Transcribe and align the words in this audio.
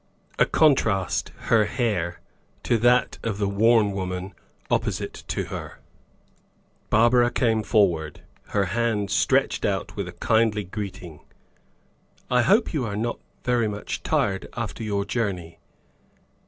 A 0.39 0.47
contrast, 0.47 1.31
her 1.51 1.65
hair, 1.65 2.21
to 2.63 2.79
that 2.79 3.19
of 3.21 3.37
the 3.37 3.47
worn 3.47 3.91
woman 3.91 4.33
opposite 4.71 5.13
to 5.27 5.43
her. 5.53 5.77
Barbara 6.89 7.29
came 7.29 7.61
forward, 7.61 8.21
her 8.47 8.65
hand 8.65 9.11
stretched 9.11 9.63
out 9.63 9.95
with 9.95 10.07
a 10.07 10.11
kindly 10.13 10.63
greeting. 10.63 11.19
"I 12.31 12.41
hope 12.41 12.73
you 12.73 12.83
are 12.83 12.97
not 12.97 13.19
very 13.43 13.67
much 13.67 14.01
tired 14.01 14.47
after 14.57 14.81
your 14.81 15.05
journey?" 15.05 15.59